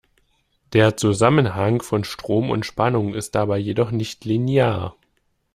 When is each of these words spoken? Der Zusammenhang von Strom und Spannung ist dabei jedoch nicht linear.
Der 0.73 0.97
Zusammenhang 0.97 1.83
von 1.83 2.03
Strom 2.03 2.49
und 2.49 2.65
Spannung 2.65 3.13
ist 3.13 3.35
dabei 3.35 3.59
jedoch 3.59 3.91
nicht 3.91 4.25
linear. 4.25 4.95